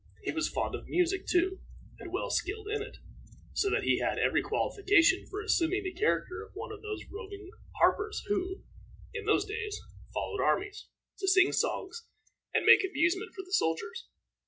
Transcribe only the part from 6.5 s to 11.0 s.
one of those roving harpers, who, in those days, followed armies,